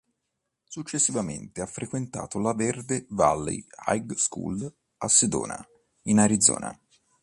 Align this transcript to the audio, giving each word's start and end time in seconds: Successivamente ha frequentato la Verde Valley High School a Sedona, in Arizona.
Successivamente 0.67 1.61
ha 1.61 1.67
frequentato 1.67 2.39
la 2.39 2.55
Verde 2.55 3.05
Valley 3.09 3.63
High 3.87 4.13
School 4.15 4.73
a 4.97 5.07
Sedona, 5.07 5.63
in 6.05 6.17
Arizona. 6.17 6.75